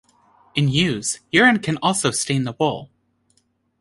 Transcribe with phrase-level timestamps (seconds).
[0.55, 2.89] In ewes, urine can also stain the wool.